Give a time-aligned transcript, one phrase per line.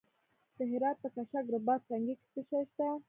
[0.57, 2.87] د هرات په کشک رباط سنګي کې څه شی شته؟